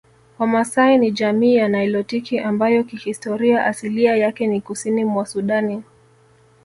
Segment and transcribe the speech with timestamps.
[0.39, 5.83] Wamasai ni jamii ya nilotiki ambayo kihistoria asilia yake ni Kusini mwa Sudani